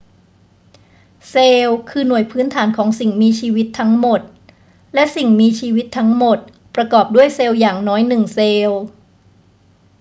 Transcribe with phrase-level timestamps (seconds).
[1.29, 4.21] เซลล์คือหน่วยพื้นฐานของสิ่งมีชีวิตทั้งหมด
[4.93, 6.37] และสิ่งมีชีวิตทั้งหมด
[6.75, 8.81] ประกอบด้วยเซลล์อย่างน้อยหนึ่งเซลล์